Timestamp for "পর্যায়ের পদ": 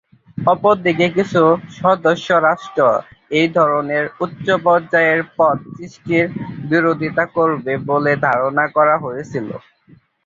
4.65-5.57